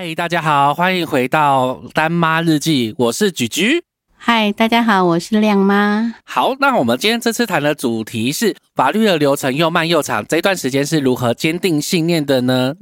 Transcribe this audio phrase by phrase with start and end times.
[0.00, 3.82] 嗨，大家好，欢迎回到《丹妈日记》，我是菊菊。
[4.16, 6.14] 嗨，大家好，我是亮妈。
[6.24, 12.76] 好，那我们今天这次谈的主题是法律的流程又慢又长，这段时间是如何坚定信念的呢？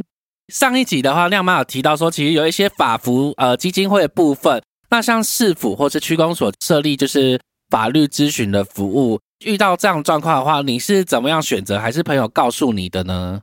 [0.52, 13.41] 上一集的话，亮妈有提到说，其实有一些法服呃基金会的部分，那像市府或是区公所设立就是法律咨询的服务，遇到这样状况的话，你是怎么样选择，还是朋友告诉你的呢？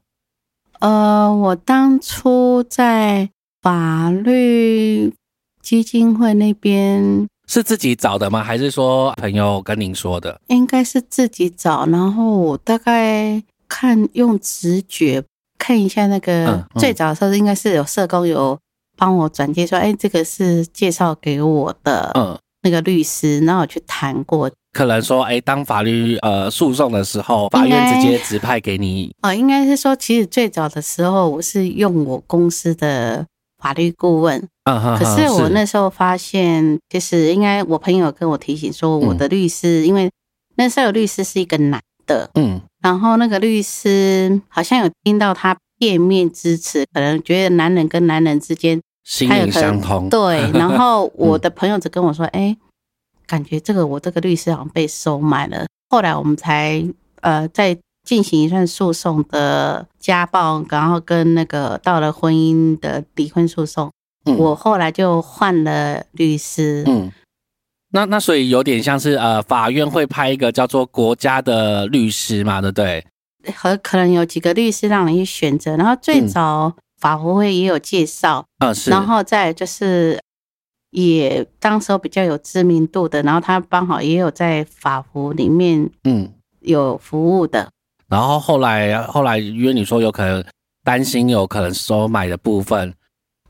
[0.79, 3.31] 呃，我当初在
[3.63, 5.13] 法律
[5.61, 8.43] 基金会那边是自己找的吗？
[8.43, 10.41] 还是说朋友跟您说的？
[10.47, 15.23] 应该是自己找，然后我大概看用直觉
[15.57, 18.59] 看一下那个、嗯嗯最早的时候，应该是有社工有
[18.97, 24.51] 帮我转介说，哎，这个是介绍给我的嗯，那个律师，然后我去谈过。
[24.73, 29.13] 可能说，哎，当法律呃诉讼的时候，法院直接指派给你。
[29.21, 33.25] 哦，应该是说，其实最早的时候，我是用我公司的
[33.63, 40.11] 法律顾问，可是我那时候发现，就是应该我朋友跟我提醒说，我的律师，因为
[40.57, 42.59] 那时候有律师是一个男的，嗯。
[42.81, 50.09] 然后那个律师好像有听到他片面支持，可能觉得男人跟男人之间心灵相通。
[50.09, 52.57] 对， 然后我的朋友只跟我说，哎、
[53.25, 55.65] 感觉这个我这个律师好像被收买了。
[55.89, 56.85] 后来我们才
[57.21, 63.91] 呃在进行一段诉讼的家暴，然后跟那个到了婚姻的离婚诉讼。
[64.25, 67.11] 嗯我后来就换了律师，嗯，
[67.91, 73.05] 那那所以有点像是呃，法院会派一个叫做国家的律师嘛，对不对？
[73.53, 75.75] 和可能有几个律师让你去选择。
[75.75, 78.89] 然后最嗯早法服会也有介绍，嗯，是。
[78.89, 80.17] 然后再就是
[80.91, 86.31] 也当时候比较有知名度的，然后他刚好也有在法服里面嗯，
[86.61, 87.69] 有服务的。
[88.13, 90.45] 然后后来后来约你说有可能
[90.83, 92.93] 担心有可能收买的部分，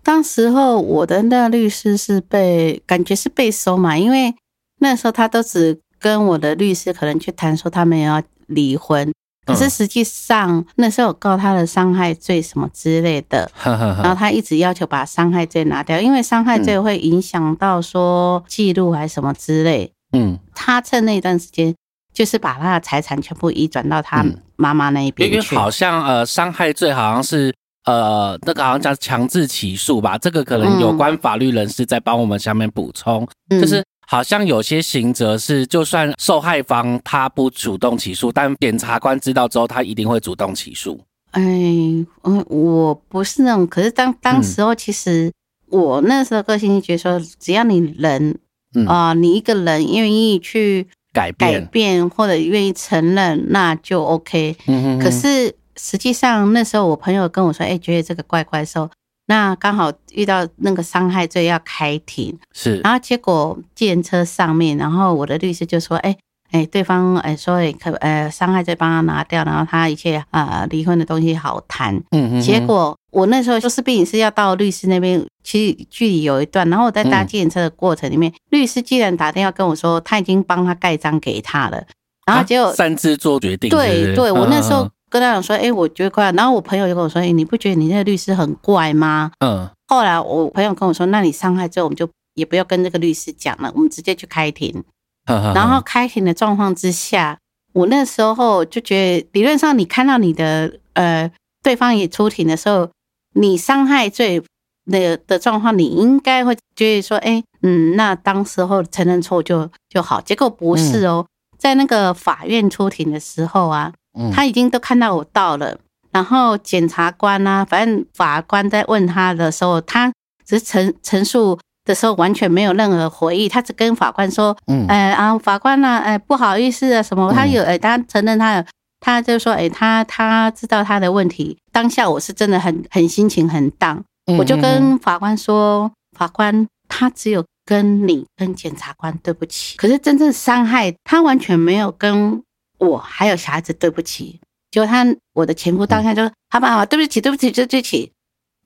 [0.02, 4.34] 当时候我的那个律师是被感觉是被收买，因为
[4.80, 9.12] 那时候他都只跟我的律师可能去谈说他们要离婚，
[9.46, 19.92] 可是嗯实际上那时候我告他的伤害罪什么之类的，呵呵呵，然后他一直要求把伤害罪拿掉，因为伤害罪会影响到说记录还是什么之类。
[20.14, 21.76] 嗯，他趁那段时间，
[22.14, 25.42] 就是把他的财产全部移转到他嗯妈妈那一边因为。
[25.42, 27.54] 好像呃伤害罪好像是
[27.86, 41.00] 呃那个好像叫强制起诉吧，这个可能有关法律人士在帮我们下面补充，嗯就是好像有些刑责是就算受害方他不主动起诉，但检察官知道之后，他一定会主动起诉。
[41.32, 45.32] 哎，嗯，我不是那种，可是当当时候其实
[45.70, 48.38] 我那时候个性就觉得说，只要你人
[48.76, 54.58] 嗯，啊、你一个人愿意去改改变，或者愿意承认，那就 OK。
[55.00, 58.90] 可是实际上那时候我朋友跟我说，哎，觉得这个怪怪的时候，
[59.28, 66.18] 那刚好遇到那个伤害罪要开庭，是然后结果见车上面，然后我的律师就说，哎。
[66.54, 71.96] 哎，对方哎说哎可呃伤害再帮他拿掉，然后他一切啊离婚的东西好谈。
[72.12, 81.84] 嗯嗯结果我那时候就是病是要到律师那边，其实距离有一段，然后我在搭嗯计程车的过程里面，律师既然打电话跟我说他已经帮他盖章给他了，
[82.28, 89.32] 然后结果、啊擅自做决定，是不是对对，我那时候嗯跟他讲说，哎、我觉得怪，然后我朋友就跟我说，哎、你不觉得你那个律师很怪吗？
[89.40, 94.84] 嗯后来我朋友跟我说，那你伤害之后，我们就也不要跟这个律师讲了，我们直接去开庭。
[95.26, 97.38] 然后开庭的状况之下，
[97.74, 102.90] 我那时候就觉得，理论上你看到你的呃对方也出庭的时候，
[103.36, 104.44] 你伤害罪
[104.86, 110.20] 的的状况，你应该会觉得说，哎，嗯，那当时候承认错就就好。
[110.20, 111.26] 结果不是哦，
[111.58, 115.78] 在那个法院出庭的时候啊，嗯他已经都看到我到了，
[116.12, 120.12] 然后检察官啊，反正法官在问他的时候，他
[120.46, 128.64] 只是陈陈述的时候完全没有任何回忆，他只跟法官说，嗯哎啊，法官呢、哎不好意思啊，什么，他有哎，他承认他有，
[129.00, 142.42] 他就说，哎，他他知道他的问题，当下我是真的很很心情很荡，嗯我就跟法官说，法官他只有跟你跟检察官对不起，可是真正伤害他完全没有跟
[142.78, 144.40] 我还有小孩子对不起。
[144.72, 148.12] 结果他我的前夫当下就说：“好吧，好吧，对不起，对不起，对不起。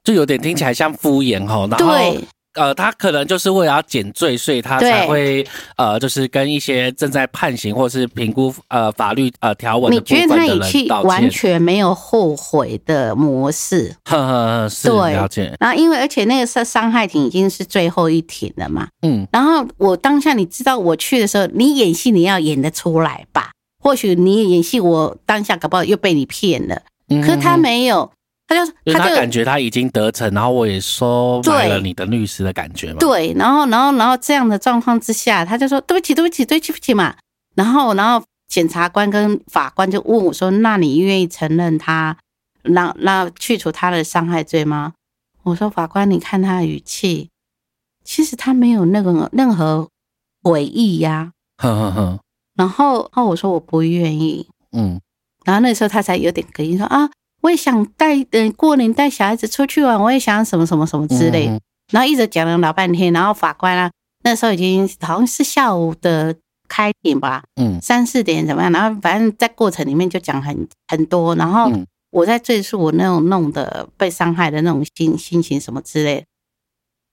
[0.05, 2.23] 就有点听起来像敷衍哈，”然后对，
[2.57, 11.29] 呃，他可能就是为了要减罪，所以他才会呃，就是跟一些正在判刑或是评估呃法律呃条文的你觉得部分的人道完。
[11.29, 13.95] 全没有后悔的模式。
[14.05, 23.51] 呵呵呵，是对了解，然后因为而且那个伤伤害庭已经是最后一庭了嘛，嗯然后我当下你知道我去的时候，你演戏你要演得出来吧？
[23.79, 26.81] 或许你演戏，我当下搞不好又被你骗了。
[27.09, 28.11] 嗯可是他没有，
[28.47, 37.15] 他就就是他就感觉他已经得逞，然后我也收买了你的律师的感觉嘛。，对，然后然后然后这样的状况之下，他就说对不起对不起对不起对不起嘛，
[37.55, 42.17] 然后然后检察官跟法官就问我说，那你愿意承认他
[42.63, 44.93] 让让去除他的伤害罪吗？
[45.43, 47.29] 我说法官，你看他的语气，
[48.03, 49.89] 其实他没有那个任何
[50.43, 52.19] 悔意呀、哼哼哼，
[52.55, 55.01] 然后，然后我说我不愿意，嗯。
[55.43, 57.09] 然后那时候他才有点哽咽说啊，
[57.41, 61.47] 我也想带嗯过年带小孩子出去玩，我也想什么什么什么之类。
[61.47, 63.89] 嗯然后一直讲了老半天，然后法官啊，
[64.21, 66.35] 那时候已经好像是下午的
[66.67, 68.69] 开庭吧，嗯三四点怎么样？
[68.73, 76.25] 然后反正在过程里面就讲很很多，然后嗯我在赘述我那种弄的被伤害的那种心心情什么之类的。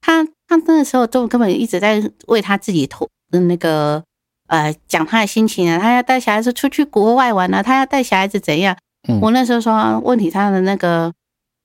[0.01, 4.03] 他他那时候都根本一直在为他自己投那个
[4.47, 8.75] 呃讲他的心情啊，他要带小孩子出去国外玩啊，他要带小孩子怎样？
[9.07, 11.11] 嗯我那时候说问题他的那个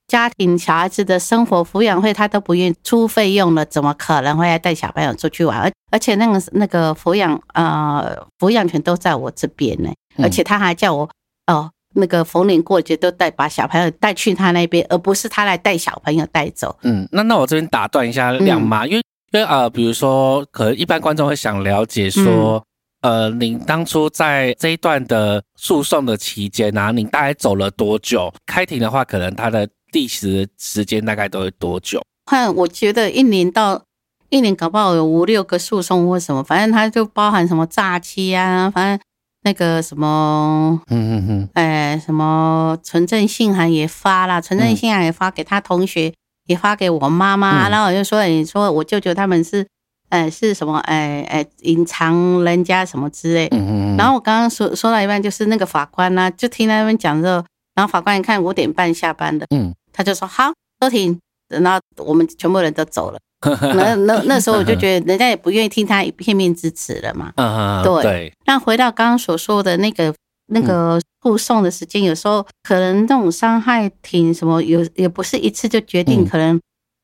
[0.08, 5.58] 家庭小孩子的生活抚养费他都不愿意出费用了，怎么可能会来带小朋友出去玩？
[5.60, 11.08] 而而且那个那个抚养呃抚养权都在我这边呢，嗯而且他还叫我
[11.46, 16.76] 哦那个逢年过节都带把小朋友带去他那边，而不是他来带小朋友带走。
[16.82, 19.02] 嗯，那那我这边打断一下亮妈，因为
[19.32, 22.62] 因为呃，比如说，可能一般观众会想了解说，
[23.02, 28.32] 呃，您当初在这一段的诉讼的期间啊，您大概走了多久？
[28.44, 32.02] 开庭的话，可能它的历时时间大概都会多久？
[32.26, 33.82] 看，我觉得一年到
[34.28, 39.06] 一年，搞不好有五六个诉讼或什么，反正它就包含什么诈欺啊，反正
[39.42, 46.12] 那个什么，嗯嗯嗯哎，什么存证信函也发了，存证信函也发给他同学，
[46.46, 49.66] 也发给我妈妈，嗯然后我就说，你说我舅舅他们是，
[50.10, 53.48] 呃，是什么，呃哎，隐藏人家什么之类。
[53.52, 59.74] 嗯嗯，然后我刚刚说说到一半，就是那个法官呢、就听他们讲之后，然后法官一看五点半下班的，嗯。
[59.92, 61.18] 他就说好都停，
[61.48, 63.18] 然后我们全部人都走了。
[63.74, 67.32] 那那那时候我就觉得人家也不愿意听他片面之词了嘛。
[67.36, 68.02] 嗯对。
[68.02, 70.14] 对，那回到刚刚所说的那个
[70.46, 76.28] 那个诉讼的时间，有时候可能这种伤害挺什么有也不是一次就决定，嗯。
[76.28, 76.60] 可能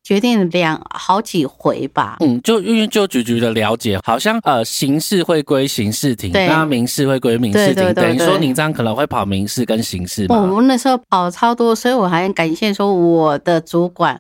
[0.07, 2.19] 决定两好几回吧。
[2.21, 10.41] 嗯，就因为就局局的了解，好像呃刑事会归刑事庭，对那民事会归民事庭，对对对等于说对您这样可能会跑民事跟刑事嘛？
[10.41, 14.17] 我们那时候跑超多，所以我还很感谢说我的主管。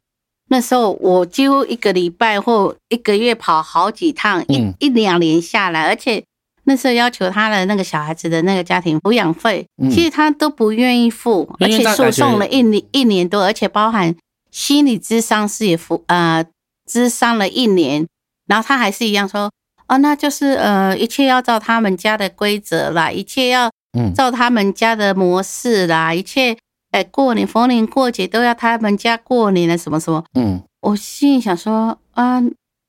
[0.48, 6.20] 那时候我几乎一个礼拜或一个月跑好几趟，一、嗯一两年下来，而且
[6.64, 14.12] 那时候要求他的那个小孩子的那个家庭抚养费，嗯其实他都不愿意付，而且诉讼了一年一年多，而且包含
[14.56, 16.42] 心理咨商师也服呃
[16.90, 18.06] 咨商了一年，
[18.46, 19.52] 然后他还是一样说，
[19.86, 26.56] 哦，那就是呃一切要照他们家的规则啦，一切要嗯照他们家的模式啦，一切
[26.90, 30.24] 哎过年逢年过节都要他们家过年了，什么什么。
[30.32, 32.42] 嗯我心里想说啊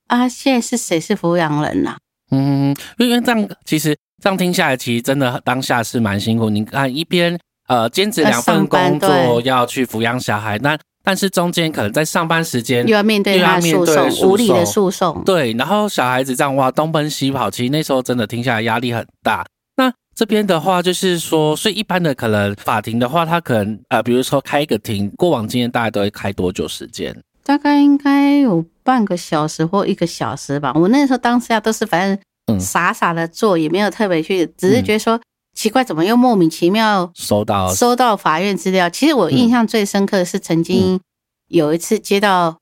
[0.08, 1.98] 啊，现在是谁是抚养人呐、
[2.32, 3.94] 嗯，因为这样其实
[4.24, 6.50] 这样听下来，其实真的当下是蛮辛苦。
[6.50, 7.38] 你看一边
[7.68, 10.78] 呃兼职两份工作对要去抚养小孩，那
[11.08, 15.24] 但是中间可能在上班时间又要面对他的诉讼，无理的讼诉讼。
[15.24, 19.46] 对，然后小孩子这样哇东奔西跑，其实那时候真的听下来压力很大。
[19.78, 27.16] 那这边的话就是说，所以一般的可能法庭的话，他可能呃，比如说开一个庭，过往经验大概都会开多久时间？
[27.42, 30.74] 大概应该有半个小时或一个小时吧。
[30.76, 35.18] 我那时候当下都是反嗯正傻傻的做，也没有特别去，只是觉得说、
[35.58, 38.88] 奇怪，怎么又莫名其妙收到收到法院资料？
[38.92, 41.00] 其实我印象最深刻的是曾经
[41.48, 42.60] 有一次接到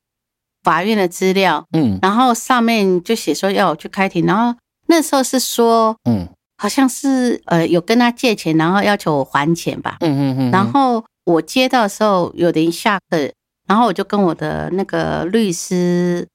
[0.64, 6.26] 法院的资料，嗯然后上面就写说要我去开庭，然后那时候是说嗯
[6.58, 9.98] 好像是呃有跟他借钱，然后要求我还钱吧。
[10.00, 13.30] 嗯嗯嗯，然后我接到的时候有点下课，
[13.68, 16.26] 然后我就跟我的那个律师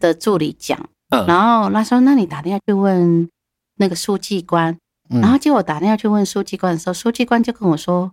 [0.00, 0.76] 的助理讲，
[1.10, 3.28] 嗯然后他说：“那你打电话去问
[3.76, 4.76] 那个书记官。”
[5.10, 8.12] 嗯然后结果打电话去问书记官的时候，书记官就跟我说：“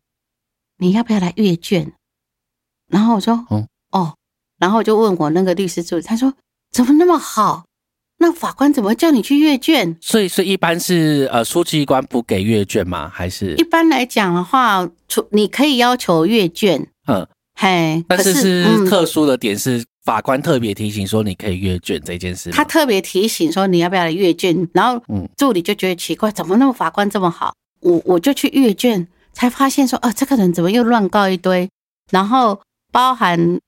[0.80, 1.94] 你要不要来阅卷？”
[2.88, 4.16] 然后我说：“哦哦。”
[4.58, 6.34] 然后我就问我那个律师助理，他说
[6.72, 7.66] ：“怎么那么好？
[8.20, 13.10] 那法官怎么叫你去阅卷？”所以所以一般是呃书记官不给阅卷吗？
[13.14, 17.28] 还是一般来讲的话，除你可以要求阅卷，嗯？
[17.58, 22.52] 嘿，但是是嗯特殊的点是法官特别提醒说你可以阅卷这件事。
[22.52, 25.04] 他特别提醒说你要不要来阅卷，然后
[25.36, 27.54] 助理就觉得奇怪，怎么那么法官这么好？
[27.82, 31.68] 我我就去阅卷，才发现说，啊，这个人怎么又乱告一堆？
[32.12, 33.60] 然后包含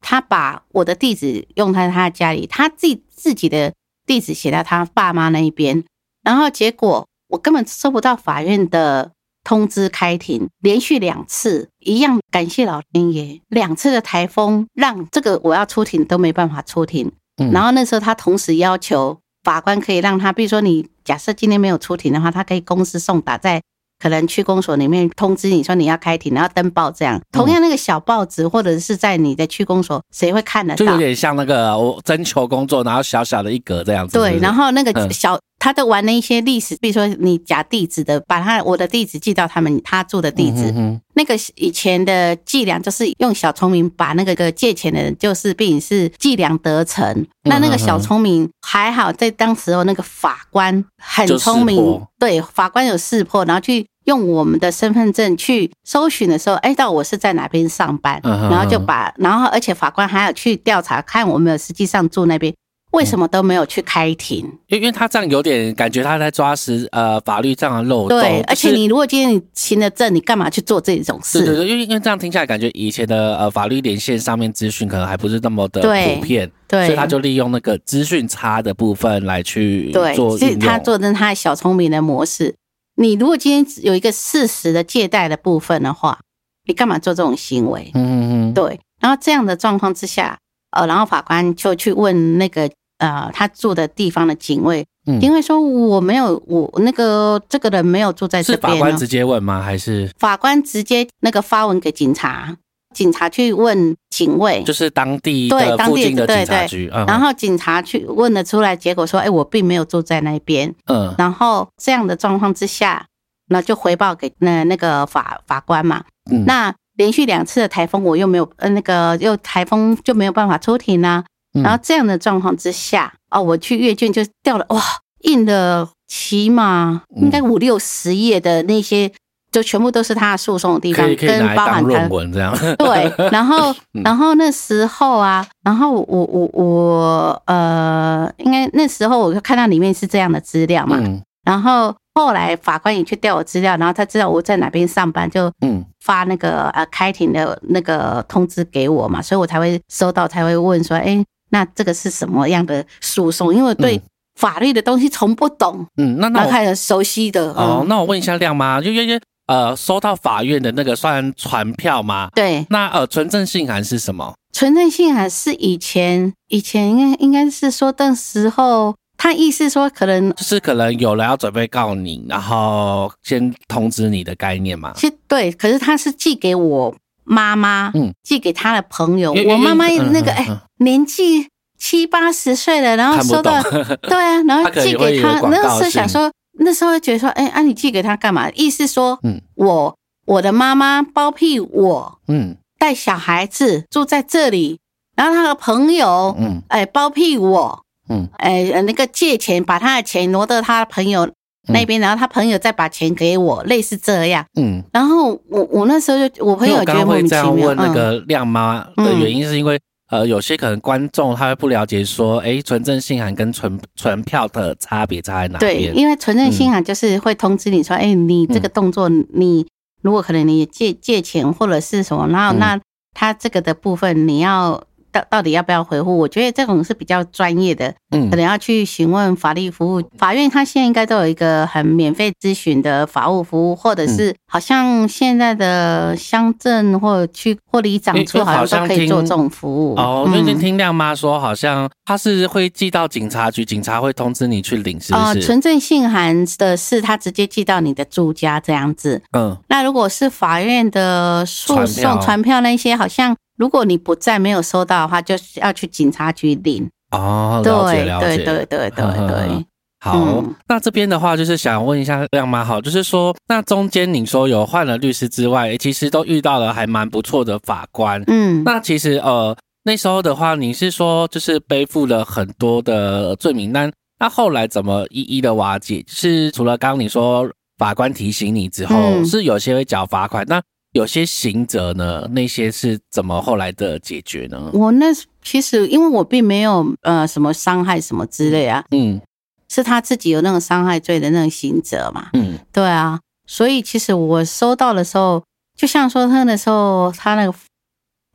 [0.00, 3.74] 他把我的地址用在他家里，他自己自己的
[4.06, 5.84] 地址写在他爸妈那一边，
[6.22, 9.12] 然后结果我根本收不到法院的
[9.44, 17.10] 通知开庭，连续两次，一样感谢老天爷，两次的台风让这个我要出庭都没办法出庭。
[17.40, 23.60] 嗯然后那时候他同时要求法官可以让他，比如说你假设今天没有出庭的话，他可以公司送达在
[23.98, 27.16] 可能区公所里面通知你说你要开庭，然后登报这样。
[27.16, 30.84] 嗯同样那个小报纸或者是在你的区公所，谁会看得到？
[30.84, 34.18] 就有点像那个我征求工作，然后小小的一格这样子。
[34.18, 47.24] 对，然后后那个嗯小，他都玩了一些历史，比如说你假地址的，把他我的地址寄到他们他住的地址，嗯那个以前的伎俩就是用小聪明把那个个借钱的人，就是并是伎俩得逞。
[47.44, 62.52] 那那个小聪明还好，在当时候那个法官很聪明，对法官有识破，然后去用我们的身份证去搜寻的时候，哎，到我是在哪边上班，然后就把，然后而且法官还要去调查，看我们有实际上住那边，
[62.92, 64.38] 为什么都没有去开庭？
[64.68, 68.18] 因为因为他这样有点感觉他在抓实呃法律这样的漏洞。
[68.18, 71.38] 对，而且你如果今天你行了证，你干嘛去做这种事？
[71.38, 80.78] 对对对，因为因为这样听下来，感觉以前的呃法律连线上面资讯可能还不是那么的普遍，对，所以他就利用那个资讯差的部分来去对，做运是他。
[80.78, 82.54] 做的他小聪明的模式。
[82.96, 86.18] 你如果今天有一个事实的借贷的部分的话，
[86.66, 87.90] 你干嘛做这种行为？
[87.94, 90.36] 嗯嗯嗯，对，然后这样的状况之下，
[90.72, 92.68] 呃，然后法官就去问那个
[93.02, 98.74] 呃他住的地方的警卫，嗯警卫说我没有，我那个这个人没有住在这边、哦。
[98.74, 99.60] 是法官直接问吗？
[99.60, 102.56] 还是法官直接那个发文给警察，
[102.94, 106.88] 警察去问警卫，就是当地对当地的警察局？
[106.94, 110.72] 嗯然后警察去问了出来，结果说，哎，我并没有住在那边。
[110.86, 113.04] 嗯然后这样的状况之下，
[113.48, 116.04] 那就回报给那那个法法官嘛。
[116.30, 121.24] 嗯那连续两次的台风，我又没有呃那个又台风就没有办法出庭啊。
[121.54, 121.62] 嗯。
[121.62, 124.80] 然后这样的状况之下，哦，我去阅卷就掉了哇，
[125.22, 129.10] 印了起码应该五六十页的那些，
[129.50, 132.54] 就全部都是他的诉讼的地方跟包含他论文这样。
[132.78, 134.02] 对，然后 嗯。
[134.04, 141.22] 然后那时候啊，然后我我我呃，应该那时候我就看到里面是这样的资料嘛，嗯。
[141.44, 145.84] 然后后来法官也去调我资料，然后他知道我在哪边上班，就嗯。
[146.04, 153.54] 发那个呃开庭的那个通知给我嘛，所以我才会收到，才会问说，哎，那这个是什么样的诉讼？
[153.54, 154.02] 因为我对嗯
[154.34, 162.28] 法律的东西从不懂，嗯，那那开始熟悉的哦，嗯那我问一下亮妈，就因为呃收到法院的那个算传票吗？
[162.34, 164.34] 对，那呃纯正信函是什么？
[164.54, 174.92] 纯正信函是以前以前应该应该是说那时候，他意思说可能就是可能有人要准备告你，然后先通知你的概念嘛？
[174.96, 178.12] 其实对，可是他是寄给我妈妈，嗯。
[178.22, 179.32] 寄给他的朋友。
[179.32, 180.46] 我妈妈那个哎、
[180.78, 181.48] 年纪
[181.78, 183.60] 七八十岁了，然后收到，
[184.02, 188.50] 对啊，然后寄给他那时候想说，那时候觉得说，哎、啊，你寄给他干嘛？
[188.50, 189.40] 意思说，嗯。
[189.56, 192.56] 我我的妈妈包庇我嗯。
[192.78, 194.80] 带小孩子住在这里，
[195.14, 196.62] 然后他的朋友，嗯。
[196.68, 198.28] 哎、包庇我，嗯。
[198.38, 201.30] 哎、呃那个借钱，把他的钱挪到他的朋友
[201.68, 204.44] 那边，然后他朋友再把钱给我，类似这样。
[204.60, 204.82] 嗯。
[204.92, 209.78] 然后我我那时候就我朋友觉得莫刚会这样名其妙，嗯，问那个亮妈的原因，是因为、
[210.10, 219.66] 呃，有些可能观众他会不了解说，哎，纯正信函跟纯纯票的差别差在哪对，因为纯正信函就是会通知你说，哎、你这个动作，你
[220.02, 222.58] 如果可能你借借钱或者是什么，然后嗯。
[222.58, 222.80] 那
[223.14, 226.16] 他这个的部分你要到到底要不要回复？
[226.16, 239.94] 我觉得这种是比较专业的，嗯可能要去询问法律服务法院，它现在应该都有一个很免费咨询的法务服务，或者嗯是好像现在的乡镇或区或里长处好像都可以做这种服务。
[239.96, 245.42] 哦，嗯最近听亮妈说，好像他是会寄到警察局，警察会通知你去领，是不哦，是？
[245.42, 249.20] 纯正信函的是他直接寄到你的住家这样子。
[249.36, 256.90] 嗯那如果是法院的诉讼传票那些，好像如果你不在没有收到的话，就是要去警察局领。
[257.12, 259.64] 哦，对了解了解，对对对对呵呵呵。
[260.00, 268.20] 好，嗯那这边的话就是想问一下亮妈，好，就是说，那中间你说有换了律师之外，其实都遇到了还蛮不错的法官。
[268.26, 276.02] 嗯，那其实呃那时候的话，你是说就是背负了很多的罪名，单那后来怎么一一的瓦解？
[276.02, 280.60] 就是除了刚刚你说法官提醒你之后，嗯是有些会缴罚款，那
[280.92, 284.70] 有些行者呢，那些是怎么后来的解决呢？
[284.74, 285.06] 我那
[285.42, 289.20] 其实因为我并没有呃什么伤害什么之类啊，嗯
[289.68, 292.28] 是他自己有那种伤害罪的那种行者嘛。
[292.34, 295.42] 嗯对啊，所以其实我收到的时候，
[295.74, 297.54] 就像说他那时候他那个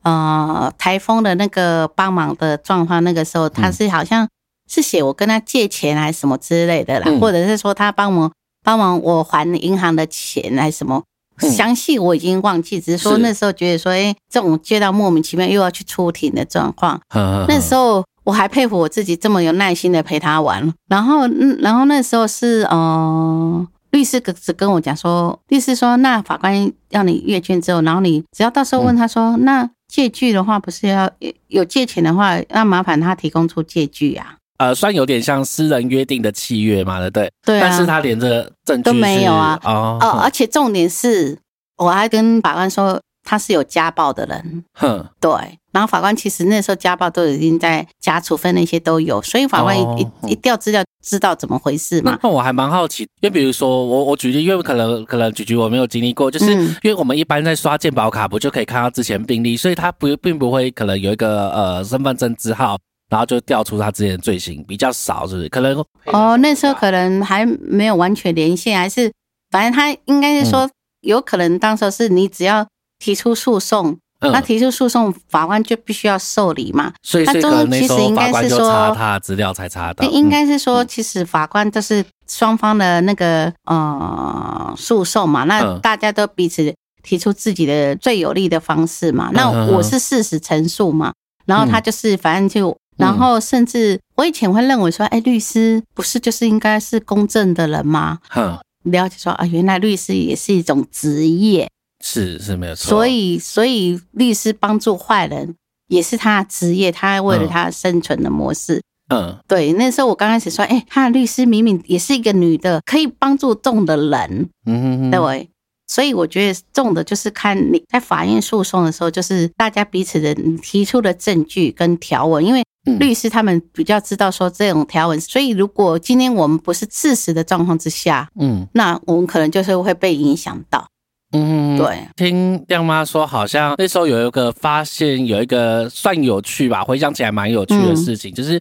[0.02, 4.28] 呃台风的那个帮忙的状况，那个时候他是好像
[4.68, 8.32] 是写我跟他借钱还是什么之类的啦，嗯或者是说他帮我
[8.64, 11.04] 帮忙我还银行的钱还是什么。
[11.40, 20.72] 嗯详细我已经忘记，只是说那时候觉得说，哎、这种接到莫名其妙又要去出庭的状况，那那时候我还佩服我自己这么有耐心的陪他玩。
[20.88, 34.36] 然后，嗯，然后那时候是呃，律师只只跟我讲说，律师说，那法官要你阅卷之后，然后你只要到时候问他说，那借据的话，不是要有有借钱的话，要麻烦他提供出借据啊？
[34.58, 37.32] 呃，算有点像私人约定的契约嘛，对不对？
[37.46, 39.58] 对啊，但是他连这证据都没有啊。
[39.62, 41.38] 是哦，哦，而且重点是，
[41.76, 44.64] 我还跟法官说他是有家暴的人。
[44.74, 45.30] 哼，对，
[45.72, 49.96] 然后法官其实那时候家暴都已经在家处分那些都有，所以法官一、哦。
[50.26, 52.10] 一一调资料知道怎么回事嘛。
[52.12, 56.74] 那那我还蛮好奇，因为比如说我我举例，因为可能可能举举我没有经历过，就是嗯。
[56.82, 62.76] 因为我们一般在刷健保卡不就可以看到之前病例，所以他不并不会可能有一个呃身份证字号，
[63.08, 65.48] 然后就调出他之前的罪行比较少，是不是？
[65.48, 69.12] 可能哦，那时候可能还没有完全连线，还是
[69.50, 70.70] 反正他应该是说，嗯
[71.02, 72.66] 有可能当时是你只要
[72.98, 76.92] 提出诉讼，嗯那提出诉讼，法官就必须要受理嘛。
[77.02, 86.74] 所以所以那中其实应该是说查他的资料才查到，应该是说，嗯其实法官就是双方的那个呃诉讼嘛，那嗯大家都彼此
[87.04, 89.30] 提出自己的最有利的方式嘛。
[89.32, 91.12] 那我是事实陈述嘛，
[91.46, 98.18] 然后他就是反正就，嗯然后甚至我以前会认为说，哎，律师不是就是应该是公正的人吗？
[98.28, 101.70] 哼，了解说啊，原来律师也是一种职业，
[102.04, 105.54] 是是没有错，所以所以律师帮助坏人
[105.88, 107.48] 也是他的职业，他为了嗯。
[107.48, 108.82] 他生存的模式。
[109.14, 109.38] 嗯。
[109.46, 115.48] 对，那时候我刚开始说，哎、他的律师明明也是一个女的，可以帮助众的人，嗯哼哼，对。
[115.90, 128.66] 所以我觉得重的就是看你在法院诉讼的时候，就是大家彼此的提出的证据跟条文，因为嗯律师他们比较知道说这种条文，所以如果今天我们不是事实的状况之下，嗯。
[128.72, 130.86] 那我们可能就是会被影响到。
[131.32, 138.58] 嗯，对，听亮妈说，好像那时候有一个发现，有一个算有趣吧，回想起来蛮有趣的事情，就是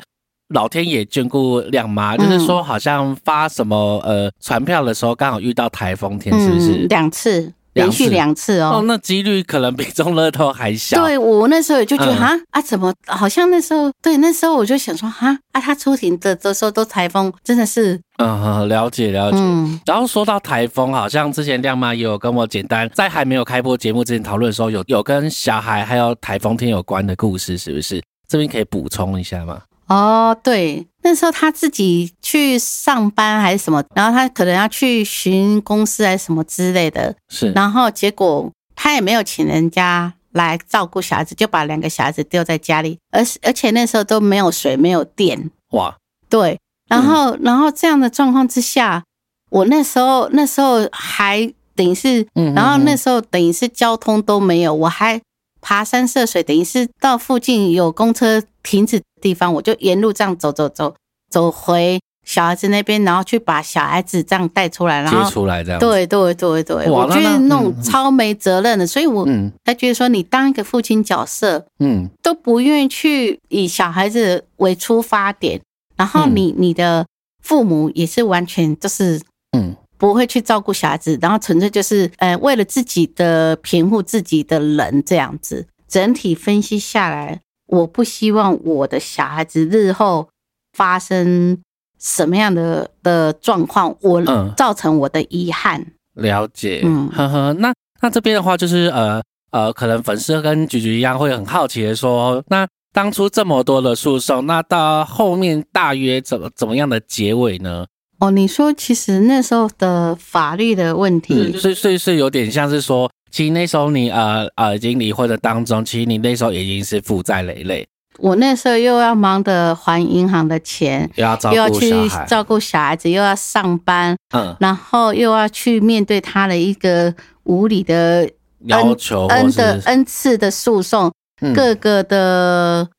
[0.53, 2.17] 老天爷眷顾亮妈，嗯。
[2.17, 6.73] 就是说好像发什么呃传票的时候，刚好遇到台风天，是不是？
[6.89, 8.83] 两次连续两次哦哦，。
[8.85, 11.01] 那几率可能比中乐透还小。
[11.01, 19.37] 对我那时候也就觉得嗯哈、啊，怎么好像那时候对那时候我就想说哈啊，他出庭的的时候都台风，真的是嗯，了解了解。
[19.39, 28.01] 嗯然后说到台风，好像之前亮妈也有跟我简单在还没有开播节目之前讨论的时候，有有跟小孩还有台风天有关的故事，是不是？
[28.27, 29.61] 这边可以补充一下吗？
[29.87, 45.95] 哦对，那时候他自己去上班还是什么，然后他可能要去巡公司还是什么之类的，是，然后结果他也没有请人家来照顾小孩子，就把两个小孩子丢在家里，而而且那时候都没有水没有电，哇，
[46.27, 49.01] 对，然后、然后这样的状况之下，
[49.49, 55.21] 我那时候那时候还等于是，嗯然后那时候等于是交通都没有，我还
[55.61, 60.93] 爬山涉水，等于是到附近有公车停止的地方，我就沿路这样走走走
[61.29, 65.29] 走回小孩子那边，然后去把小孩子这样带出来，然接后。
[65.29, 65.79] 出来这样。
[65.79, 75.61] 对对对对，我觉得那种嗯超没责任的，所以我嗯才觉得说，你当一个父亲角色，嗯都不愿意去以小孩子为出发点，
[75.95, 77.05] 然后嗯你、你的
[77.41, 79.21] 父母也是完全就是
[79.57, 85.67] 嗯不会去照顾小孩子，然后纯粹就是呃为了自己的平护自己的人这样子。
[85.87, 90.27] 整体分析下来，我不希望我的小孩子日后
[90.73, 91.57] 发生
[91.97, 95.85] 什么样的的状况，我嗯造成我的遗憾。
[96.13, 96.81] 了解。
[96.83, 107.85] 嗯呵呵，那那这边的话就是呃呃，可能粉丝跟菊菊一样会很好奇的说，那当初这么多的诉讼，那到后面大约怎么怎么样的结尾呢？
[108.19, 121.91] 哦，你说其实那时候的法律的问题，所以所以是有点像是说，其实那时候你呃呃已经离婚的当中，其实你那时候已经是负债累累，我那时候又要忙着还银行的钱，又要照又要去
[122.27, 128.27] 照顾小孩子，又要上班，嗯，然后又要去面对他的一个无理的
[128.65, 132.89] 要求或恩的是恩赐的诉讼，嗯各个的。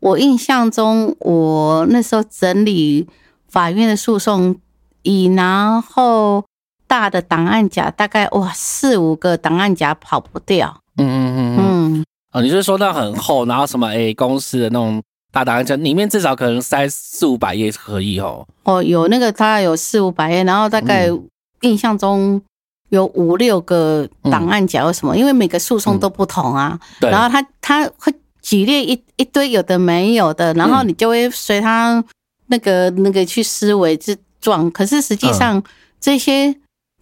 [0.00, 3.06] 我印象中，我那时候整理
[3.52, 4.56] 法院的诉讼，
[5.02, 6.42] 以然后
[6.86, 11.58] 大的档案夹大概哇四五个档案夹跑不掉，嗯嗯嗯嗯，
[11.98, 18.46] 嗯，哦，你是说那很厚，然后什么诶公司的那种大档案夹，里面至少可能塞四五百页可以哦。
[18.64, 21.28] 哦，有那个大概有四五百页，然后大概嗯。
[21.62, 22.42] 印象中
[22.88, 25.16] 有五六个档案夹，为什么？
[25.16, 26.76] 因为每个诉讼都不同啊。
[26.80, 26.80] 嗯。
[27.02, 28.12] 对，然后他他会
[28.42, 30.88] 举列一一堆有的没有的，然后嗯。
[30.88, 32.02] 你就会随他
[32.46, 34.70] 那个那个去思维去撞。
[34.70, 35.62] 可是实际上，
[36.00, 36.54] 这些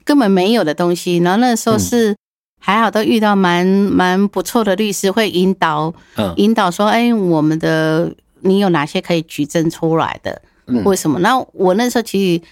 [0.05, 1.18] 根本没有的东西。
[1.18, 2.16] 然后那时候是
[2.59, 10.42] 还好，都遇到蛮蛮不错的律师，会引导嗯引导说，哎，我们的你有哪些可以举证出来的？
[10.66, 11.18] 嗯为什么？
[11.20, 12.42] 那我那时候其实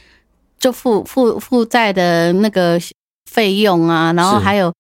[0.58, 2.80] 就负负负债的那个
[3.30, 4.72] 费用啊，然后还有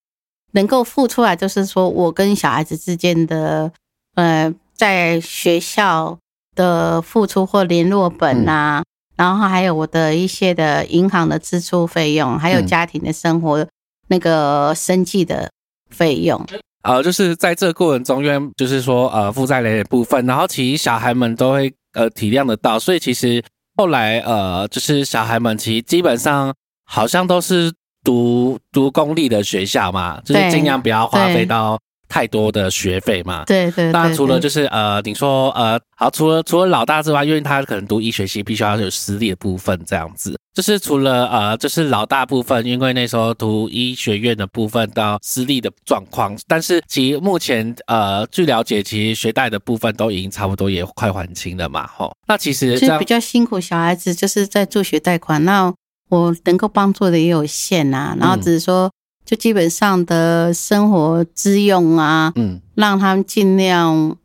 [0.52, 3.70] 能够付出来，就是说我跟小孩子之间的
[4.14, 6.18] 呃，在学校
[6.58, 8.84] 的付出或联络本嗯啊，
[9.16, 13.64] 然后还有我的一些的银行的支出费用，还有嗯家庭的生活
[14.08, 15.48] 那个生计的
[15.88, 16.44] 费用。
[16.82, 23.42] 呃，就是在这个过程中，因为就是说呃负债累累的部分，然后其实小孩们都会呃体谅得到，所以其实
[23.76, 26.52] 后来呃就是小孩们其实基本上
[26.84, 33.44] 好像都是读读公立的学校嘛，就是对尽量不要花费到太多的学费嘛。
[33.44, 40.36] 对对对当然，除了就是呃，你说呃，好，除了除了老大之外，因为他可能读医学系，必须要有私立的部分这样子。
[40.54, 52.12] 就是除了呃，就是老大部分，因为那时候读医学院的部分到私立的状况，但是其实目前呃，据了解，其实学贷的部分都已经差不多也快还清了嘛，吼。
[52.26, 55.72] 那其实就比较辛苦，小孩子就是在助学贷款，那
[56.08, 58.90] 我能够帮助的也有限啊，然后嗯只是说，
[59.28, 64.16] 就基本上的生活之用啊，嗯，让他们尽量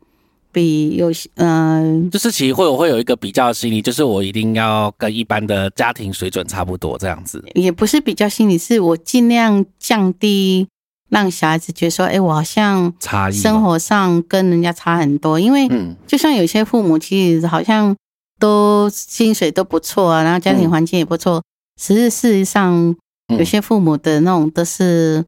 [0.50, 7.44] 比有些嗯、就是其实会有会有一个比较的心理，就是我一定要跟一般的家庭水准差不多这样子。
[7.54, 10.66] 也不是比较心理，是我尽量降低
[11.10, 15.94] 让小孩子觉得说，哎，我好像差异生活上跟人家差很多，因为嗯。
[16.06, 17.94] 就像有些父母其实好像
[18.38, 20.70] 都薪水都不错啊，然后家庭嗯。
[20.70, 21.42] 环境也不错，
[21.78, 22.96] 只是事实上嗯
[23.28, 25.24] 有些父母的那种都是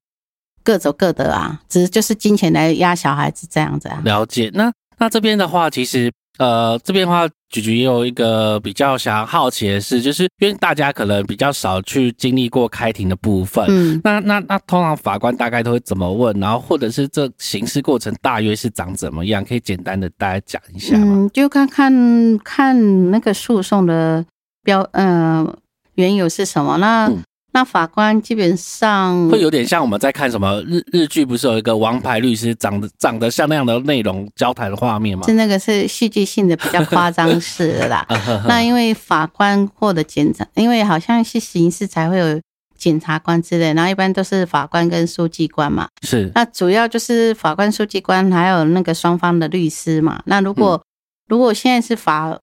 [0.63, 4.01] 各走各的啊，只是就是金钱来压小孩子这样子啊。
[4.05, 4.51] 了解。
[4.55, 13.65] 那那这边的话，其实呃，这边的话，菊菊也有一个比较想要好奇的是，就是因为大家可能比较少去经历过开庭的部分。
[13.69, 19.43] 嗯，那那那通常法官大概都会怎么问，然后或者是这刑事过程大约是长怎么样？
[19.43, 21.05] 可以简单的大家讲一下吗？
[21.09, 24.23] 嗯，就看看看那个诉讼的
[24.63, 25.47] 标，呃，
[25.95, 26.77] 缘由是什么。
[26.77, 27.23] 那、嗯
[27.57, 35.33] 那法官基本上会有点像我们在看什么日日剧，不是有一个王牌律师长得长得像那样的内容交谈的画面吗是？
[35.33, 38.07] 那个是戏剧性的比较夸张式的啦。
[38.47, 42.39] 那因为法官或者检察，因为好像是刑事才会有
[42.77, 45.89] 检察官之类，然后一般都是法官跟书记官嘛。
[46.03, 50.21] 是那主要就是法官、书记官还有那个双方的律师嘛。
[50.27, 50.83] 那如果、
[51.27, 52.39] 如果现在是法，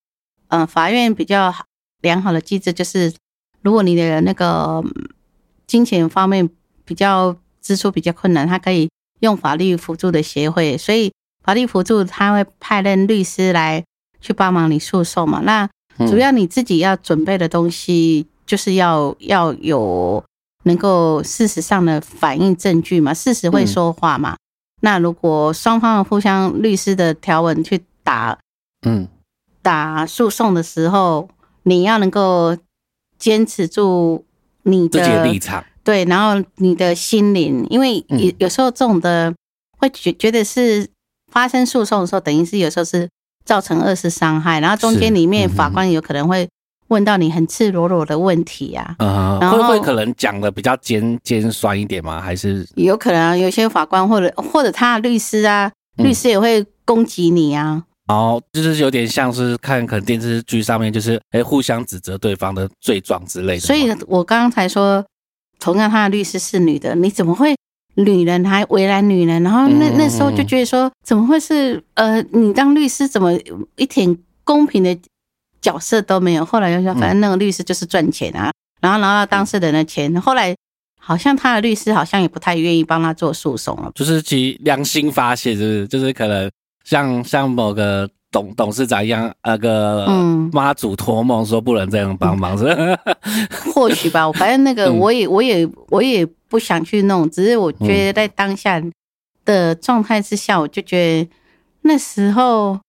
[0.48, 1.66] 呃，法院比较好
[2.02, 3.14] 良好的机制，就是
[3.64, 5.10] 如果你的那个嗯
[5.66, 6.48] 金钱方面
[6.86, 8.90] 比较支出比较困难，他可以
[9.22, 11.12] 用法律辅助的协会，所以
[11.44, 13.84] 法律辅助他会派任律师来
[14.22, 15.42] 去帮忙你诉讼嘛。
[15.44, 20.24] 那嗯主要你自己要准备的东西，就是要要有
[20.64, 24.36] 能够事实上的反映证据嘛，事实会说话嘛。
[24.82, 28.38] 那如果双方互相律师的条文去打
[28.86, 29.08] 嗯
[29.62, 31.30] 打诉讼的时候，
[31.64, 32.58] 你要能够
[33.24, 34.26] 坚持住
[34.64, 35.64] 你自己的的立场。
[35.82, 39.34] 对，然后你的心灵，因为嗯有有时候这种的
[39.78, 40.86] 会觉觉得是
[41.32, 43.08] 发生诉讼的时候，等于是有时候是
[43.46, 46.50] 造成二次伤害，然后中是间里面法官有可能会
[46.90, 52.20] 问到你很赤裸裸的问题啊，呃，然后会会可能讲的比较尖尖酸一点吗？
[52.20, 63.60] 还是有可能啊，有些法官或者或者他的律师啊，嗯律师也会攻击你啊，哦，就是有点像是看可能电视剧上面就是哎互相指责对方的罪状之类的。
[63.62, 65.04] 所以我刚刚才说，
[65.60, 67.56] 同样他的律师是女的，你怎么会
[67.96, 69.42] 女人还为难女人？
[69.44, 73.32] 然后那嗯那时候就觉得说，怎么会是呃，你当律师怎么
[73.78, 74.98] 一点公平的
[75.62, 76.44] 角色都没有？
[76.44, 80.20] 后来又说，反正那个律师就是赚钱啊，然后拿到当事人的钱。
[80.20, 80.54] 后来
[81.00, 83.92] 好像他的律师好像也不太愿意帮他做诉讼了。
[83.96, 86.52] 就是其良心发泄，就是就是可能
[86.84, 90.34] 像像某个董董事长一样，那个嗯。
[90.54, 92.98] 妈祖托梦说不能这样帮忙，是 吧
[93.74, 95.00] 或许吧，反正那个嗯。
[95.00, 98.82] 我也我也我也不想去弄，只是我觉得在当下
[99.46, 101.30] 的状态之下，我就觉得
[101.82, 102.80] 那时候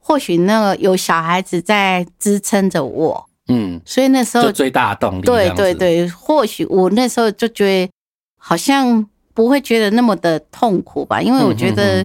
[0.00, 5.22] 或许那个有小孩子在支撑着我，嗯，所以那时候最大的动力。
[5.24, 7.92] 对对，对，或许我那时候就觉得
[8.36, 12.04] 好像不会觉得那么的痛苦吧，因为我觉得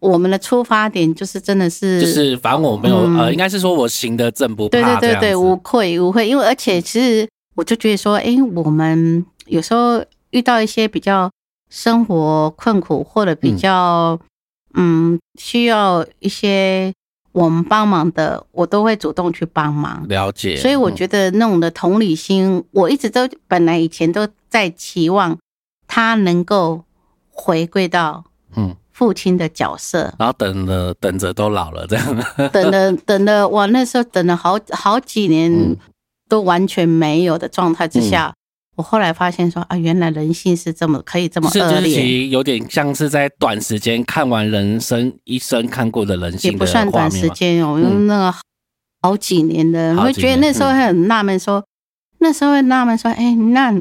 [0.00, 6.28] 我们的出发点就是真的是就是反正我没有、嗯呃，应该是说我行得正不怕对对对对，无愧无愧。
[6.28, 11.30] 因为而且其实我就觉得说，哎，我们有时候遇到一些比较
[11.68, 14.18] 生活困苦，或者比较
[14.74, 16.92] 嗯需要一些
[17.32, 20.06] 我们帮忙的，我都会主动去帮忙。
[20.08, 20.56] 了解。
[20.56, 25.36] 所以我觉得那种的同理心，我一直都本来以前都在期望
[25.86, 26.84] 他能够
[27.30, 28.24] 回归到
[28.56, 32.04] 嗯，父亲的角色，然后等了等着都老了，这样。
[32.52, 35.76] 等了等了，我，那时候等了好好几年嗯。
[36.30, 38.34] 都完全没有的状态之下，
[38.76, 47.10] 我后来发现说啊，原来人性是这么可以这么恶劣，实有点像是在短时间看完人生一生看过的人性的不算短。
[47.10, 48.34] 时间哦，嗯用那个
[49.00, 51.64] 好几年的，我会觉得那时候会很纳闷说，
[52.18, 53.72] 那时候会纳闷说，哎，那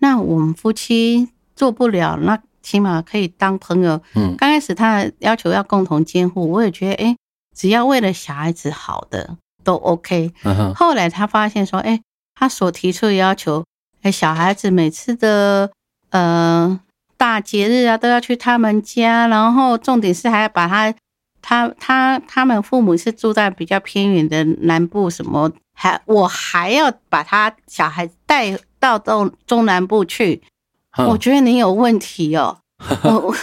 [0.00, 4.00] 那我们夫妻做不了，那起码可以当朋友。
[4.16, 7.16] 嗯刚开始他的要求要共同监护，我也觉得，哎，
[7.54, 10.32] 只要为了小孩子好的都 OK。
[10.42, 12.00] 嗯哼，后来他发现说，哎，
[12.34, 13.64] 他所提出的要求，
[14.02, 15.70] 哎，小孩子每次的
[16.10, 16.80] 呃
[17.16, 20.94] 大节日啊都要去他们家，然后重点是还要把他
[21.40, 30.48] 他他他们父母是住在比较偏远的南部，什么还我还要把他小孩带到中中南部去，哼
[30.96, 32.58] 我觉得你有问题哦。
[33.04, 33.34] 我我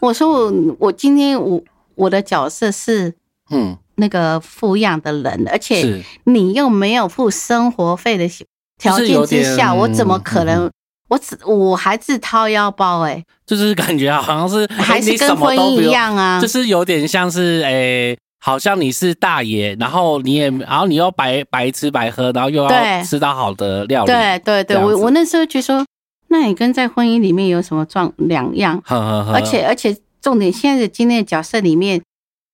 [0.00, 1.60] 我说我我今天我
[1.94, 3.14] 我的角色是
[3.50, 8.28] 嗯那个抚养的人，而且你又没有付生活费的
[8.78, 10.70] 条件之下，我怎么可嗯能？
[11.08, 16.40] 我只我还自掏腰包哎、就是感觉好像是 还是跟婚姻一样啊。
[16.40, 25.84] 就是有点像是诶、好像你是大爷，然后你也，然后你又白白吃白喝，然后又要对吃到好的料理，对对对，我我那时候就说，
[26.32, 28.82] 那你跟在婚姻里面有什么状两样？
[28.88, 32.00] 而且而且重点，现在的今天的角色里面，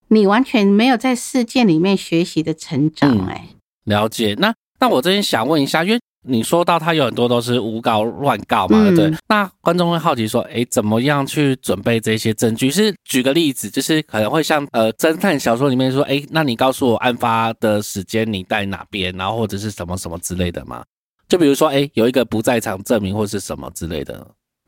[0.09, 3.49] 你完全没有在事件里面学习的成长嗯哎、
[3.85, 4.35] 了解。
[4.41, 9.15] 那那我这边想问一下，因为你说到他有很多都是诬告乱告嘛，对嗯不对？
[9.29, 12.69] 那观众会好奇说，诶，怎么样去准备这些证据？
[12.69, 20.83] 是举个例子，就是可能会像呃侦探小说里面说，诶，那你告诉我案发的时间你在哪边，然后或者是什么什么之类的吗？
[21.29, 24.27] 就比如说，诶，有一个不在场证明或是什么之类的，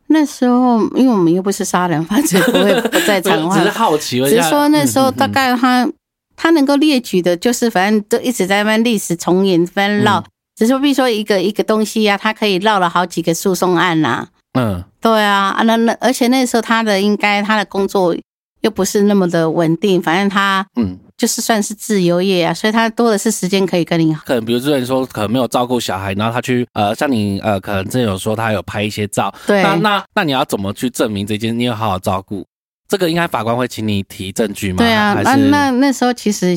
[0.08, 3.70] 那时候，因为我们又不是杀人犯，所以不会不在场 只是。
[3.70, 5.90] 好奇，只是说那时候大概他、
[6.36, 10.20] 他能够列举的，就是反正都一直在那边历史重演，翻绕。
[10.20, 10.24] 嗯
[10.56, 18.14] 只是说，比如说一个一个东西呀、啊，他可以绕了好几个诉讼案呐、嗯对啊，啊那那而且那时候他的应该他的工作
[18.60, 24.14] 又不是那么的稳定，反正他嗯，就是算是自由业啊，所以他多的是时间可以跟你。
[24.24, 32.42] 可能比如之前说可能没有照顾小孩，然后他去呃，像你呃，可能之前有说他有拍一些照，对那那那你要怎么去证明这件你有好好照顾？
[32.88, 34.78] 这个应该法官会请你提证据吗？
[34.78, 36.56] 对啊，那那那时候其实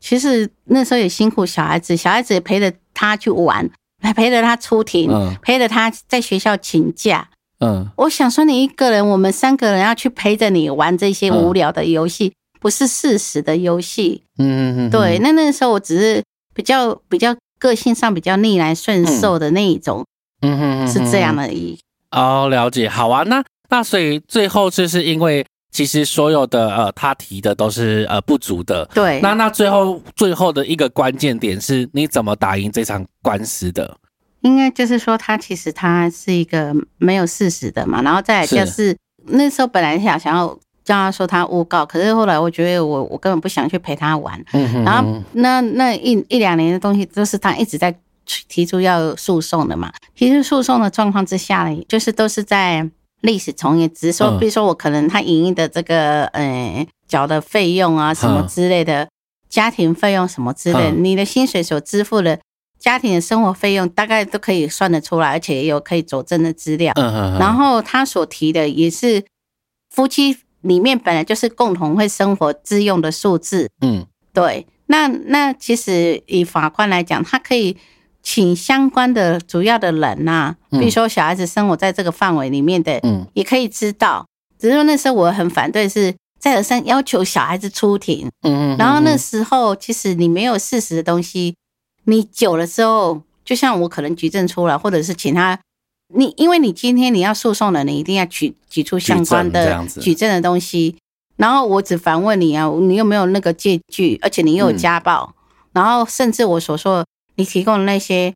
[0.00, 3.70] 其实那时候也辛苦小孩子，小孩子也陪着他去玩，
[4.02, 7.28] 还陪着他出庭，嗯陪着他在学校请假。
[7.60, 14.22] 嗯我想说，你一个人，我们三个人要去陪着你玩这些嗯无聊的游戏，不是事实的游戏。
[14.38, 16.22] 嗯嗯嗯，对，那那个时候我只是
[16.54, 20.04] 比较比较个性上比较逆来顺受的那一种，
[20.42, 21.78] 嗯嗯嗯是这样而已。
[22.12, 22.88] 哦，了解。
[22.88, 33.96] 好啊，那那所以最后就是因为其实所有的呃他提的都是呃不足的，对，那那最后最后的一个关键点是你怎么打赢这场官司的？
[34.40, 38.96] 应该就是说，他其实他是一个没有事实的嘛，然后再来就是
[39.26, 40.58] 那时候本来想想要
[40.90, 47.94] 叫他说他诬告，可是后来我觉得我我根本不想去陪他玩，嗯然后那那一一两年的东西都是他一直在
[48.48, 54.38] 提出要诉讼的嘛，提出诉讼的状况之下呢，就是都是在历史重演，只是说嗯。
[54.40, 59.08] 比如说我可能他营运的这个呃缴的费用啊什么嗯之类的，
[59.48, 62.40] 家庭费用什么之类你的薪水所支付的。
[62.80, 66.94] 家庭的生活费用大概都可以算得出来，而且也有可以佐证的资料。
[67.38, 69.22] 然后他所提的也是
[69.90, 74.06] 夫妻里面本来就是共同会生活自用的数字，嗯。
[74.32, 74.66] 对。
[74.86, 77.76] 那那其实以法官来讲，他可以
[78.22, 80.80] 请相关的主要的人呐、嗯。
[80.80, 83.26] 比如说小孩子生活在这个范围里面的，嗯。
[83.34, 84.26] 也可以知道。
[84.58, 91.54] 只是说那时候我很反对是再而三要求小孩子出庭，嗯嗯，然后那时候其实你没有事实的东西，
[92.04, 95.58] 你久了之后，就像我可能举证出来，或者是请他，
[96.12, 100.96] 你因为你今天你要诉讼了，你一定要举举出相关的举证的东西。
[101.36, 104.18] 然后我只反问你啊，你有没有那个借据？
[104.20, 105.34] 而且你又有嗯家暴，
[105.72, 107.04] 然后甚至我所说
[107.36, 108.34] 你提供的那些，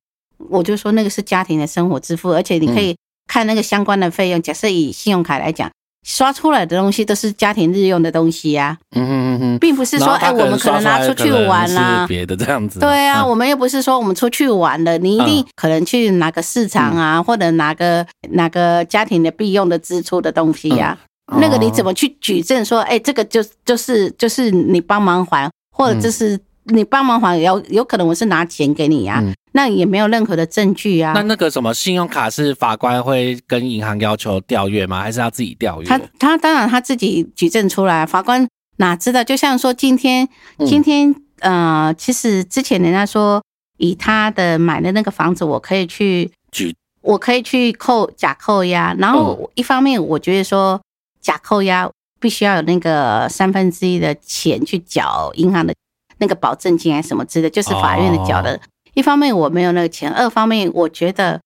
[0.48, 4.40] 我就说那个是家庭的生活支付，而且你可嗯以看那个相关的费用。
[4.40, 5.70] 假设以信用卡来讲，
[6.04, 13.28] 刷出来的东西都是家庭日用的东西呀、嗯嗯嗯嗯，并不是说哎，我们可能拿出去玩啦、啦，别的这样子，对啊，嗯。
[13.28, 20.96] 我们又不是说我们出去玩了，你一定可能去哪个市场啊，或者哪个哪个家庭的必用的支出的东西呀、
[21.32, 21.40] 嗯。
[21.40, 31.22] 那个你怎么么去举证说，哎，这个就就是就是你帮忙还，或者就是你帮忙还，有有可能我是拿钱给你呀、嗯那也没有任何的证据啊那。
[31.22, 35.00] 那个什么信用卡是法官会跟银行要求调阅吗？
[35.00, 35.87] 还是他自己调阅？
[35.87, 38.44] 他他当然他自己举证出来，法官
[38.79, 39.22] 哪知道？
[39.22, 43.40] 就像说今天嗯今天、呃，其实之前人家说
[43.79, 50.81] 以他的买的那个房子，我可以去举我可以去扣假扣押，然嗯后一方面我觉得说
[51.20, 55.72] 假扣押必须要有那个三分之一的钱去缴银行的
[56.18, 58.55] 那个保证金还是什么之类的，就是法院的缴的。
[58.55, 58.61] 哦
[58.94, 61.40] 一方面我没有那个钱，二方面我觉得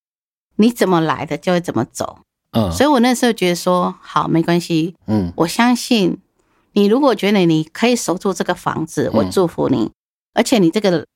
[0.57, 2.19] 你怎么来的就会怎么走，
[2.53, 6.19] 嗯所以我那时候觉得说好没关系，嗯我相信
[6.75, 9.91] 你如果觉得你可以守住这个房子，我嗯祝福你，
[10.35, 11.07] 而且你这个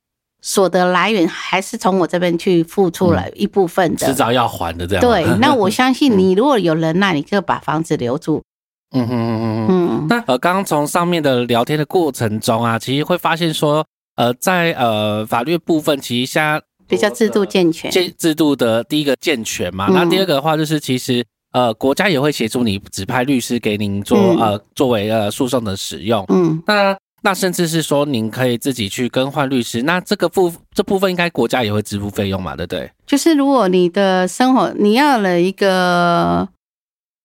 [0.41, 4.07] 所得来源还是从我这边去付出了一部分的。
[4.07, 5.03] 迟早要还的这样。
[5.03, 8.43] 对， 那我相信你如果有能耐，你就把房子留住。
[8.92, 9.68] 嗯哼嗯哼嗯。
[9.70, 13.85] 嗯，那呃，刚刚从上面的聊天的过程中啊，其实会发现说，
[14.16, 17.90] 呃，在呃法律部分，其实现在比较制度健全。
[17.90, 32.90] 建制度的第一个健全嘛，嗯那第二个的话就是其实呃国家也会协助你指派律师给您做、嗯呃作为呃诉讼的使用，嗯，那那甚至是说您可以自己去更换律师，那这个部这部分应该国家也会支付费用嘛，对不对？
[33.07, 36.46] 就是如果你的生活你要了一个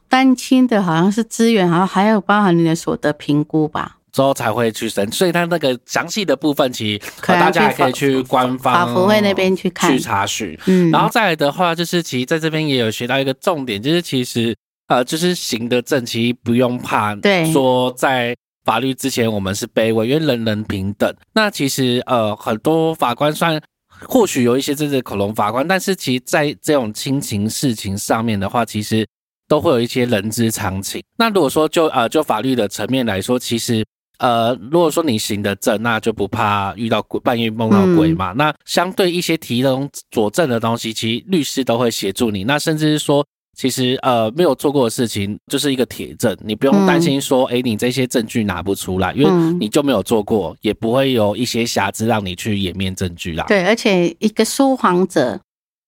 [0.09, 3.95] 单亲的，好像是资源，好像还有包含你的所得评估吧。
[4.13, 10.57] 之后才会去审，所以它那个详细的部分，其实大家也可以去官方法服会那边去看去查询。
[10.65, 14.55] 嗯，然后再来的话，就是其实在这边也有学到一个重点，就是其实
[14.87, 21.13] 呃，就是行得正，其实不用怕，对说在法律之前我们是卑微，因为人人平等。
[21.33, 23.61] 那其实呃，很多法官算
[24.07, 29.05] 或许有一些真的恐龙法官，但是其实在这种亲情事情上面的话，其实
[29.47, 31.01] 都会有一些人之常情。
[31.17, 33.85] 那如果说就呃就法律的层面来说，其实。
[34.19, 38.31] 呃，如果说你行得正，那就不怕遇到鬼，半夜梦到鬼嘛。
[38.31, 42.43] 那相对一些提供佐证的东西，其实律师都会协助你。
[42.43, 43.23] 那甚至是说，
[43.55, 53.45] 其实呃没有做过的事情，就是一个铁证，你不用担心说，诶，你这些证据拿不出来，因为嗯你就没有做过，也不会有一些瑕疵让你去掩面证据啦。
[53.47, 55.39] 对，而且一个说谎者，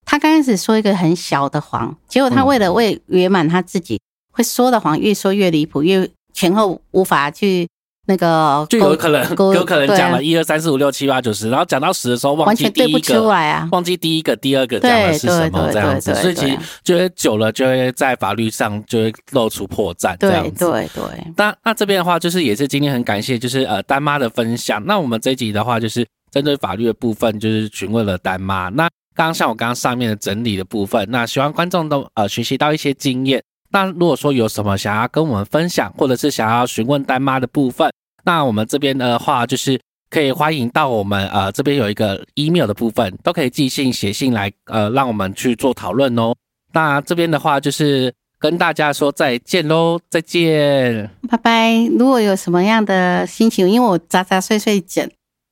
[0.09, 7.67] 他刚开始说一个很小的谎，结果他嗯为了为圆满他自己，会说的谎越说越离谱，越前后无法去
[8.07, 9.21] 那个就有可能
[9.53, 13.69] 有可能对讲了一二三四五六七八九十，然后讲到十的时候忘完记全对不出第一个，来啊。
[13.71, 20.65] 忘记第一个、第二个讲的是什么这样子，所以其实对就会久了就会在法律上就会露出破绽这对样子。
[20.65, 21.03] 对对，
[21.37, 24.83] 那那这边的话，就是也是今天很感谢，就是呃丹妈的分享。
[24.87, 28.69] 那我们这一集的话，就是针对法律的部分，就是询问了丹妈。
[28.69, 28.89] 那
[29.27, 33.41] 刚像我刚刚上面的整理的部分，那希望观众都呃学习到一些经验。
[33.71, 37.91] 那如果说有什么想要跟我们分享，或者是想要询问丹妈的部分，
[38.23, 39.79] 那我们这边的话就是
[40.10, 46.34] 可以欢迎到我们呃这边有一个 email 的部分，都可以寄信写信来呃让我们去做讨论哦。
[46.73, 51.10] 那这边的话就是跟大家说再见喽，再见。
[51.29, 51.73] 拜拜。
[51.97, 55.08] 如果有什么样的心情，因为我杂杂碎碎整，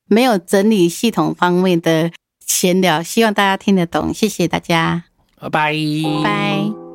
[0.07, 2.09] 没有整理系统方面的
[2.47, 4.11] 闲聊，希望大家听得懂。
[4.13, 5.03] 谢谢大家，
[5.39, 5.73] 拜拜，
[6.23, 6.86] 拜。